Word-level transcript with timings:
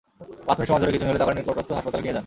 পাঁচ 0.47 0.57
মিনিট 0.57 0.67
সময় 0.69 0.81
ধরে 0.81 0.91
খিঁচুনি 0.93 1.09
হলে 1.09 1.21
তাকে 1.21 1.33
নিকটস্থ 1.37 1.69
হাসপাতালে 1.77 2.03
নিয়ে 2.03 2.13
যান। 2.15 2.19